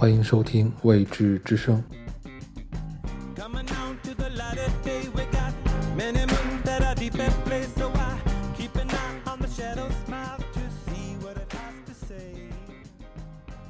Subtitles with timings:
[0.00, 1.84] 欢迎收听《未知之声》。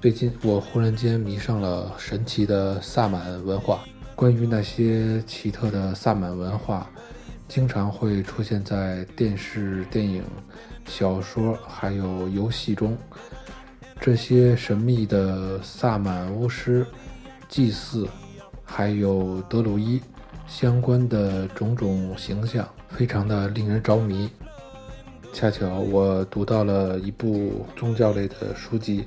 [0.01, 3.81] 最近我忽然间迷上了神奇的萨满文化。
[4.15, 6.89] 关于那些奇特的萨满文化，
[7.49, 10.23] 经常会出现在电视、电影、
[10.87, 12.97] 小说还有游戏中。
[14.01, 16.87] 这些神秘的萨满巫师、
[17.51, 18.09] 祭祀，
[18.65, 20.01] 还有德鲁伊
[20.47, 24.31] 相关的种种形象，非常的令人着迷。
[25.35, 29.05] 恰巧我读到了一部宗教类的书籍。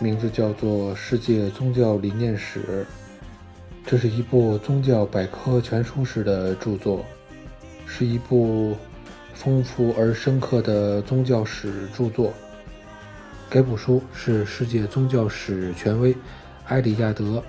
[0.00, 2.60] 名字叫做《世界宗教理念史》，
[3.84, 7.04] 这是一部宗教百科全书式的著作，
[7.86, 8.74] 是一部
[9.34, 12.32] 丰富而深刻的宗教史著作。
[13.52, 16.16] 该部书是世界宗教史权威
[16.68, 17.44] 埃里亚德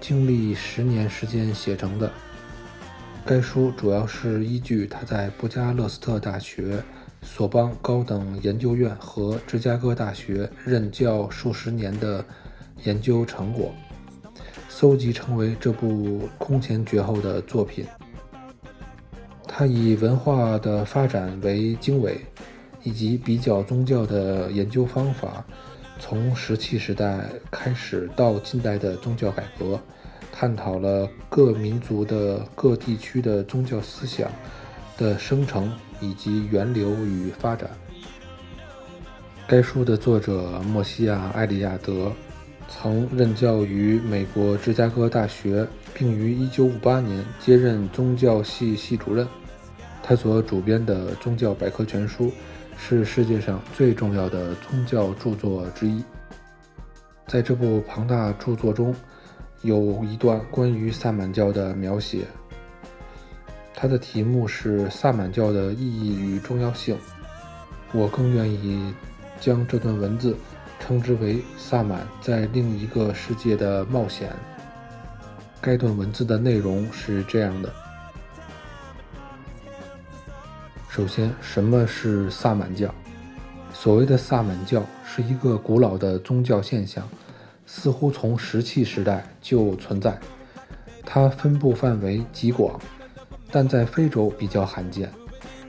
[0.00, 2.10] 经历十年时间写成的。
[3.22, 6.82] 该书主要是依据他在布加勒斯特大学。
[7.20, 12.24] 索邦高等研究院和芝加哥大学任教数十年的
[12.84, 13.72] 研究成果，
[14.70, 17.86] 搜集成为这部空前绝后的作品。
[19.46, 22.18] 他以文化的发展为经纬，
[22.82, 25.44] 以及比较宗教的研究方法，
[25.98, 29.80] 从石器时代开始到近代的宗教改革，
[30.30, 34.30] 探讨了各民族的各地区的宗教思想
[34.96, 35.72] 的生成。
[36.04, 37.70] 以及源流与发展。
[39.46, 42.10] 该书的作者莫西亚·埃里亚德
[42.68, 49.24] 曾任教于美国芝加哥大学，并于1958年接任宗教系系主任。
[50.02, 52.26] 他所主编的《宗教百科全书》
[52.84, 56.02] 是世界上最重要的宗教著作之一。
[57.28, 58.92] 在这部庞大著作中，
[59.62, 62.26] 有一段关于萨满教的描写。
[63.72, 66.98] 它的题目是萨满教的意义与重要性。
[67.92, 68.92] 我更愿意
[69.38, 70.36] 将这段文字
[70.80, 74.32] 称之为萨满在另一个世界的冒险。
[75.60, 77.72] 该段文字的内容是这样的：
[80.94, 82.94] 首先，什么是萨满教？
[83.72, 87.08] 所谓的萨满教是一个古老的宗教现象，
[87.64, 90.20] 似乎从石器时代就存在。
[91.02, 92.78] 它分布范围极广。
[93.50, 95.10] 但在非洲比较罕见。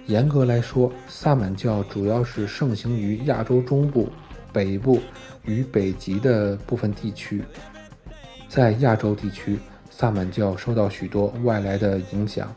[0.07, 4.09] 严格来说，萨满教主要是盛行于亚洲中部、
[4.51, 4.99] 北部
[5.45, 7.41] 与北极的部分地区。
[8.49, 9.57] 在亚洲地区，
[9.89, 12.53] 萨满教受到许多外来的影响：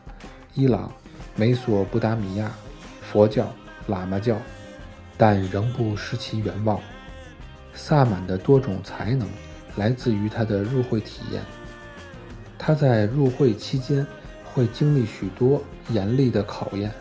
[0.53, 0.91] 伊朗、
[1.37, 2.51] 美索不达米亚、
[3.01, 3.49] 佛教、
[3.87, 4.37] 喇嘛教，
[5.15, 6.81] 但仍不失其原貌。
[7.73, 9.25] 萨满的多种才能
[9.77, 11.41] 来自于他的入会体验。
[12.57, 14.05] 他在入会期间。
[14.53, 16.91] 会经历许多严厉的考验，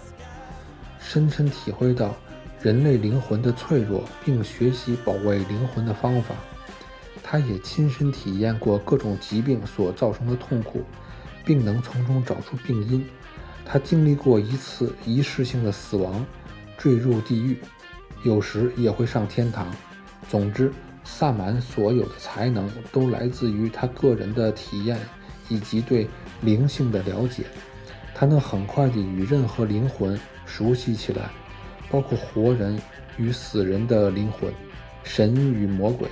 [1.00, 2.14] 深深体会到
[2.60, 6.34] 人类灵魂的脆弱，并学习保卫灵魂的方法。
[7.22, 10.84] 他也亲身体验过各种疾病所造成的痛苦，
[11.46, 13.06] 并能从中找出病因。
[13.68, 16.24] 他经历过一次仪式性的死亡，
[16.78, 17.58] 坠入地狱，
[18.22, 19.66] 有时也会上天堂。
[20.28, 20.72] 总之，
[21.04, 24.98] 萨满所有的才能都来自于他个人的体验
[25.48, 26.08] 以及对。
[26.42, 27.44] 灵性的了解，
[28.14, 31.30] 他能很快地与任何灵魂熟悉起来，
[31.90, 32.78] 包括活人
[33.16, 34.52] 与死人的灵魂、
[35.02, 36.06] 神与魔鬼，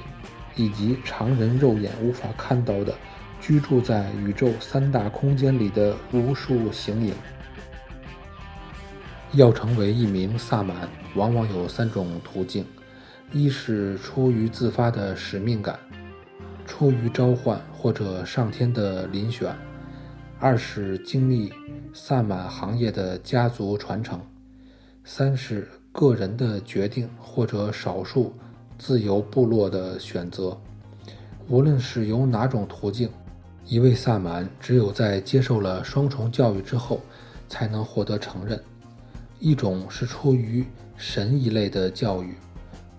[0.57, 2.95] 以及常人肉眼无法看到的
[3.39, 7.13] 居住在宇宙三大空间里的无数形影。
[9.35, 12.65] 要成为一名萨满，往往有三种途径：
[13.33, 15.77] 一是出于自发的使命感，
[16.65, 19.53] 出于召唤或者上天的遴选。
[20.39, 21.53] 二是经历
[21.93, 24.21] 萨满行业的家族传承，
[25.03, 28.33] 三是个人的决定或者少数
[28.79, 30.57] 自由部落的选择。
[31.49, 33.09] 无论是由哪种途径，
[33.67, 37.01] 一位萨满只有在接受了双重教育之后，
[37.49, 38.63] 才能获得承认。
[39.45, 40.65] 一种是出于
[40.97, 42.35] 神一类的教育，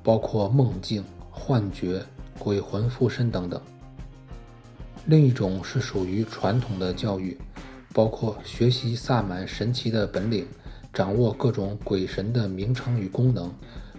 [0.03, 1.99] 包括梦境、幻觉、
[2.37, 3.59] 鬼魂附身等等。
[5.07, 7.35] 另一种是属于传统的教育，
[7.91, 10.45] 包括学习萨满神奇的本领，
[10.93, 13.51] 掌握各种鬼神的名称与功能，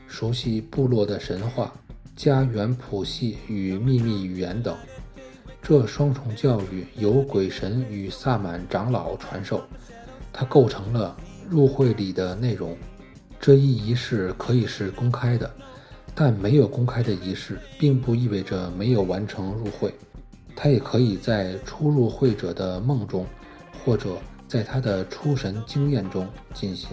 [0.07, 1.73] 熟悉部落的神话、
[2.15, 4.77] 家园谱系与秘密语言等。
[5.61, 9.61] 这双重教育由鬼神与萨满长老传授，
[10.33, 11.17] 它构成了
[11.49, 12.77] 入会礼的内容。
[13.39, 15.51] 这一仪式可以是公开的，
[16.15, 19.95] 但没有公开的仪式，并不意味着没有完成入会。
[20.55, 23.27] 他也可以在初入会者的梦中，
[23.85, 24.17] 或者
[24.49, 26.91] 在他的出神经验中进行。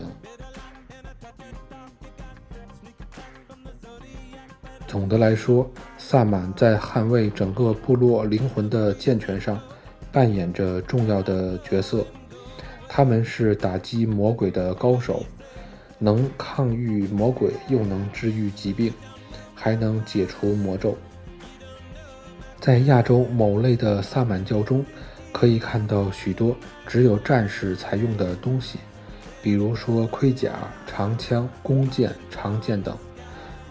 [4.86, 5.68] 总的来说，
[5.98, 9.60] 萨满在捍卫整个部落灵魂的健全上
[10.12, 12.06] 扮演着重要的角色。
[12.96, 15.26] 他们是打击魔鬼的高手，
[15.98, 18.94] 能抗御魔鬼，又能治愈疾病，
[19.56, 20.96] 还能解除魔咒。
[22.60, 24.86] 在亚洲某类的萨满教中，
[25.32, 26.56] 可以看到许多
[26.86, 28.78] 只有战士才用的东西，
[29.42, 30.52] 比如说盔甲、
[30.86, 32.96] 长枪、弓箭、长剑等。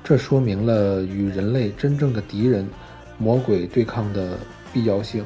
[0.03, 2.69] 这说明了与人类真正的敌人——
[3.19, 4.37] 魔鬼对抗的
[4.73, 5.25] 必要性。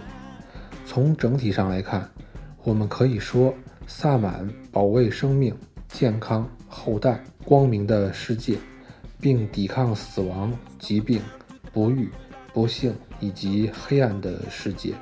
[0.85, 2.07] 从整体上来看，
[2.63, 3.55] 我们可以说，
[3.87, 5.55] 萨满保卫生命、
[5.89, 8.59] 健康、后代、光明的世界，
[9.21, 11.21] 并抵抗死亡、疾病、
[11.73, 12.11] 不育。
[12.53, 14.95] 不幸以及黑暗的世界，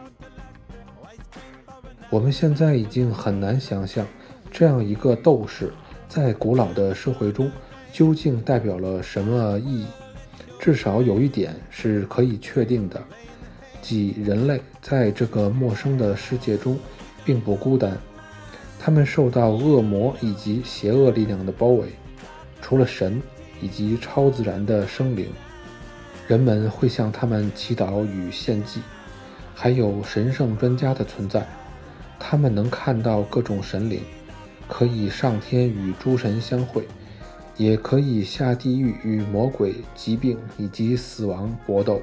[2.10, 4.04] 我们现在已经很难想象，
[4.50, 5.72] 这样一个斗士
[6.08, 7.48] 在古老的社会中
[7.92, 9.86] 究竟代表了什么意义。
[10.58, 13.00] 至少有一点是可以确定的，
[13.80, 16.76] 即人类在这个陌生的世界中
[17.24, 17.96] 并不孤单，
[18.84, 21.88] 他们受到恶魔以及邪恶力量的包围，
[22.60, 23.18] 除了神
[23.62, 25.28] 以及超自然的生灵。
[26.28, 28.82] 人们会向他们祈祷与献祭，
[29.54, 31.46] 还有神圣专家的存在。
[32.20, 34.02] 他们能看到各种神灵，
[34.68, 36.86] 可以上天与诸神相会，
[37.56, 42.02] 也可以下地狱与魔鬼、疾病以及死亡搏斗。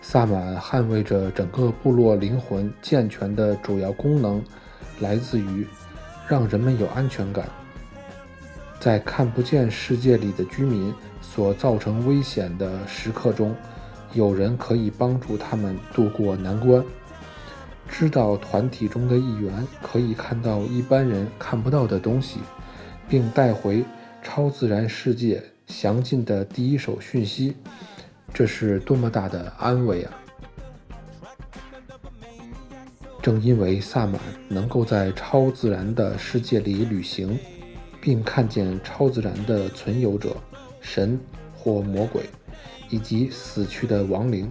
[0.00, 4.42] 萨满捍卫着整个部落灵魂健全的主要功能，
[5.00, 5.66] 来自于
[6.30, 7.48] 让人们有安全感。
[8.78, 13.52] 在看不见世界里的居民所造成危险的时刻中，
[14.12, 16.84] 有人可以帮助他们渡过难关。
[17.88, 22.38] 知道团体中的一员可以看到一般人看不到的东西，
[23.08, 23.84] 并带回
[24.22, 27.56] 超自然世界详尽的第一手讯息，
[28.32, 30.12] 这是多么大的安慰啊！
[33.22, 37.38] 正因为萨满能够在超自然的世界里旅行。
[38.02, 40.34] 并看见超自然的存有者、
[40.80, 41.20] 神
[41.54, 42.22] 或魔鬼，
[42.88, 44.50] 以及死去的亡灵，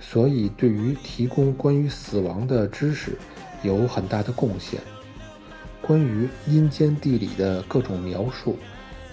[0.00, 3.18] 所以对于提供关于死亡的知识
[3.64, 4.80] 有很大的贡献。
[5.82, 8.56] 关于阴间地理的各种描述，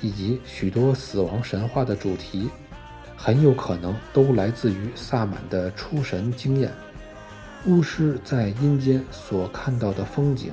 [0.01, 2.51] 以及许多死亡神话的主题，
[3.16, 6.72] 很有可能都来自于萨满的出神经验。
[7.65, 10.51] 巫师在阴间所看到的风景，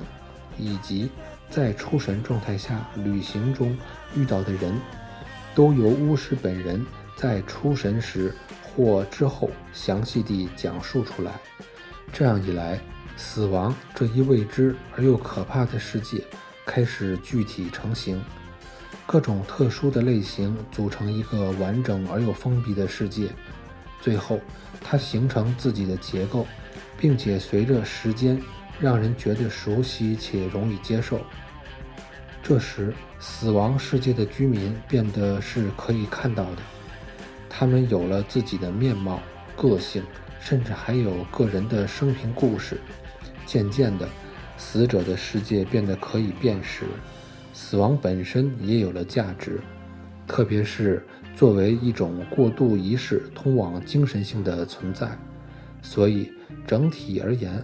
[0.57, 1.09] 以及。
[1.49, 3.77] 在出神状态下旅行中
[4.15, 4.73] 遇到的人，
[5.53, 6.85] 都由巫师本人
[7.17, 11.33] 在出神时或之后详细地讲述出来。
[12.13, 12.79] 这样一来，
[13.17, 16.23] 死亡这一未知而又可怕的世界
[16.65, 18.23] 开始具体成型。
[19.05, 23.27] 各种特殊的类型组成一个完整而又封闭的世界，
[23.99, 24.39] 最后
[24.79, 26.47] 它形成自己的结构，
[27.01, 28.41] 并且随着时间。
[28.79, 31.21] 让人觉得熟悉且容易接受。
[32.41, 36.63] 这时，死亡世界的居民变得是可以看到的，
[37.47, 39.21] 他们有了自己的面貌、
[39.55, 40.01] 个性，
[40.39, 42.81] 甚至还有个人的生平故事。
[43.45, 44.09] 渐渐的，
[44.57, 46.85] 死者的世界变得可以辨识，
[47.53, 49.59] 死亡本身也有了价值，
[50.25, 51.05] 特别是
[51.35, 55.15] 作为一种过渡仪式通往精神性的存在。
[55.81, 56.31] 所以，
[56.65, 57.63] 整体而言。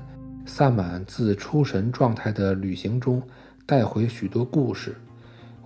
[0.49, 3.21] 萨满自出神状态的旅行中
[3.65, 4.95] 带回许多故事，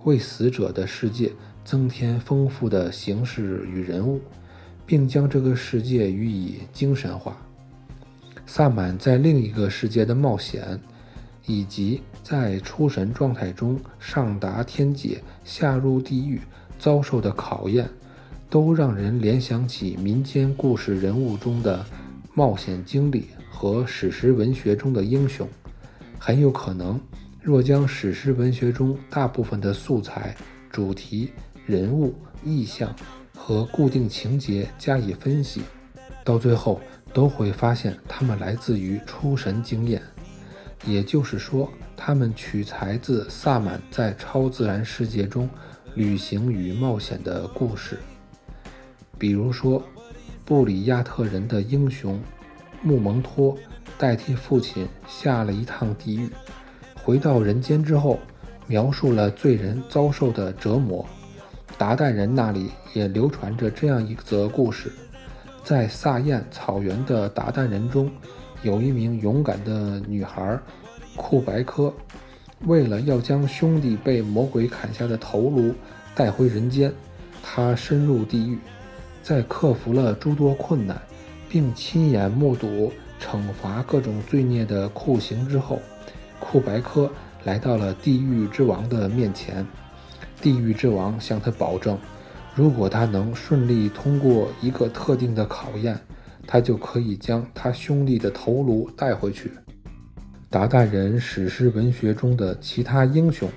[0.02, 1.30] 为死者的世界
[1.64, 4.20] 增添丰富的形式与人物，
[4.84, 7.36] 并将这个世界予以精神化。
[8.44, 10.80] 萨满在另一个世界的冒险，
[11.46, 16.40] 以及在出神状态中上达天界、下入地狱
[16.76, 17.88] 遭受的考验，
[18.50, 21.86] 都让人联想起民间故事人物中的
[22.34, 23.28] 冒险经历。
[23.54, 25.48] 和史诗文学中的英雄，
[26.18, 27.00] 很有可能，
[27.40, 30.34] 若将史诗文学中大部分的素材、
[30.68, 31.30] 主题、
[31.64, 32.12] 人物、
[32.44, 32.92] 意象
[33.36, 35.62] 和固定情节加以分析，
[36.24, 36.80] 到最后
[37.12, 40.02] 都会发现它们来自于出神经验，
[40.84, 45.48] 也就是说，他们取材自萨满在超自然世界中
[45.94, 48.00] 旅行与冒险的故事。
[49.16, 49.80] 比如说，
[50.52, 52.20] 布里亚特人的英雄。
[52.82, 53.56] 穆蒙托
[53.96, 56.28] 代替父亲下了一趟地狱，
[57.02, 58.18] 回到人间之后，
[58.66, 61.06] 描述了罪人遭受的折磨。
[61.78, 64.92] 达靼人那里也流传着这样一则故事：
[65.64, 68.12] 在萨燕草原的达靼人中，
[68.62, 70.60] 有一名勇敢的女孩
[71.16, 71.90] 库白科，
[72.66, 75.72] 为了要将兄弟被魔鬼砍下的头颅
[76.14, 76.92] 带回人间，
[77.42, 78.58] 她深入地狱，
[79.22, 81.00] 在克服了诸多困难，
[81.48, 85.80] 并亲眼目睹惩罚各种罪孽的酷刑之后，
[86.40, 87.10] 库白科
[87.44, 89.66] 来到了地狱之王的面前。
[90.40, 91.96] 地狱之王向他保证，
[92.52, 95.96] 如果他能顺利通过一个特定的考验，
[96.46, 99.52] 他就可以将他兄弟的头颅带回去。
[100.50, 103.48] 达靼人史诗文学中的其他英雄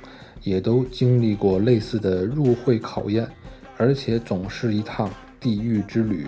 [0.44, 3.28] 也都经历过类似的入会考验，
[3.78, 5.10] 而且总是一趟
[5.46, 6.26] 地狱之旅。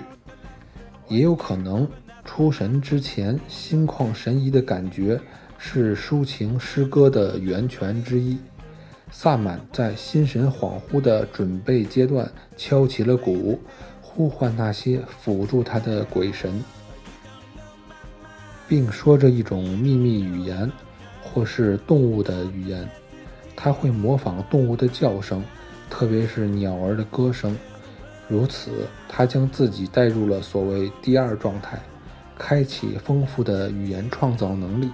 [1.07, 1.89] 也有可能，
[2.23, 5.19] 出神之前心旷神怡的感觉
[5.57, 8.37] 是抒情诗歌的源泉之一。
[9.09, 13.59] 萨满在心神恍惚的准备阶段敲起了鼓，
[14.03, 16.63] 呼唤那些辅助他的鬼神，
[18.67, 20.71] 并说着一种秘密语言，
[21.23, 22.87] 或是动物的语言。
[23.55, 25.43] 他会模仿动物的叫声，
[25.89, 27.57] 特别是鸟儿的歌声。
[28.27, 28.71] 如此，
[29.07, 31.79] 他将自己带入了所谓第二状态，
[32.37, 34.91] 开启丰富的语言创造能力，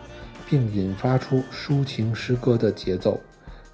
[0.47, 3.19] 并引发出抒情诗歌的节奏。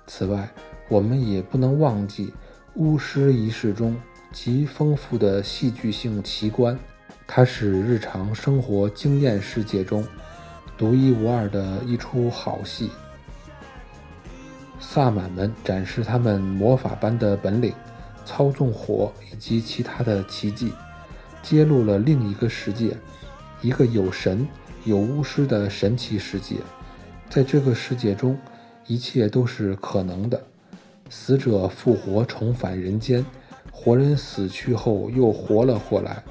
[0.08, 0.50] 此外，
[0.88, 2.34] 我们也不能忘记
[2.76, 3.96] 巫师仪式中
[4.32, 6.80] 极丰富的戏剧性奇观，
[7.28, 10.06] 它是日常生活经验世界中
[10.78, 12.90] 独一无二的一出好戏。
[14.80, 17.74] 萨满们展示他们魔法般的本领，
[18.26, 20.74] 操纵火以及其他的奇迹，
[21.42, 22.96] 揭露了另一个世界，
[23.62, 24.48] 一个有神
[24.86, 26.56] 有巫师的神奇世界。
[27.30, 28.38] 在这个世界中。
[28.88, 30.44] 一切都是可能的，
[31.12, 33.24] 死者复活，重返人间；
[33.72, 36.24] 活人死去后又活了过来。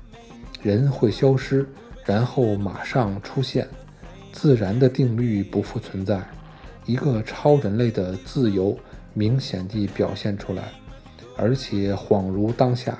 [0.61, 1.65] 人会消失，
[2.05, 3.69] 然后马上出现。
[4.33, 6.21] 自然的定律不复存在，
[6.85, 8.77] 一个超人类的自由
[9.15, 10.65] 明显地表现出来，
[11.39, 12.99] 而且恍如当下。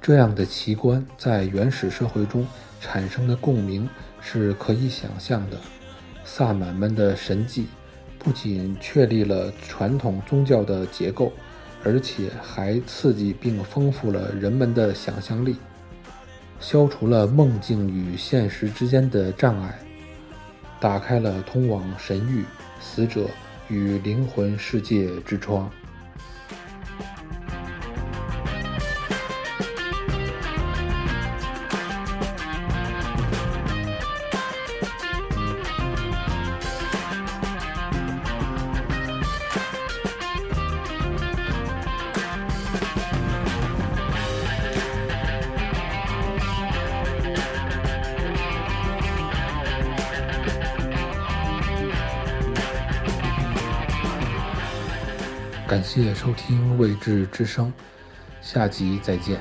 [0.00, 2.46] 这样的奇观在原始社会中
[2.80, 3.88] 产生的共鸣
[4.20, 5.56] 是可以想象的。
[6.24, 7.66] 萨满们的神迹。
[8.20, 11.32] 不仅确立了传统宗教的结构，
[11.84, 15.56] 而且还刺激并丰富了人们的想象力，
[16.58, 19.78] 消除了梦境与现实之间的障碍，
[20.80, 22.44] 打开了通往神域、
[22.80, 23.30] 死者
[23.68, 25.70] 与灵魂世界之窗。
[55.68, 57.70] 感谢收听未知之声，
[58.40, 59.38] 下集再见。